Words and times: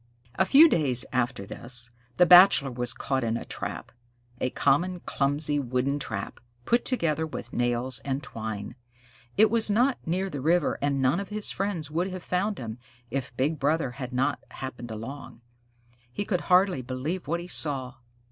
A 0.33 0.45
few 0.47 0.67
days 0.67 1.05
after 1.13 1.45
this, 1.45 1.91
the 2.17 2.25
Bachelor 2.25 2.71
was 2.71 2.91
caught 2.91 3.23
in 3.23 3.37
a 3.37 3.45
trap 3.45 3.91
a 4.39 4.49
common, 4.49 5.01
clumsy, 5.01 5.59
wooden 5.59 5.99
trap, 5.99 6.39
put 6.65 6.85
together 6.85 7.27
with 7.27 7.53
nails 7.53 7.99
and 8.03 8.23
twine. 8.23 8.73
It 9.37 9.51
was 9.51 9.69
not 9.69 9.99
near 10.07 10.27
the 10.27 10.41
river, 10.41 10.79
and 10.81 11.03
none 11.03 11.19
of 11.19 11.29
his 11.29 11.51
friends 11.51 11.91
would 11.91 12.07
have 12.09 12.23
found 12.23 12.57
him, 12.57 12.79
if 13.11 13.37
Big 13.37 13.59
Brother 13.59 13.91
had 13.91 14.11
not 14.11 14.39
happened 14.49 14.89
along. 14.89 15.41
He 16.11 16.25
could 16.25 16.41
hardly 16.41 16.81
believe 16.81 17.27
what 17.27 17.39
he 17.39 17.47
saw. 17.47 17.93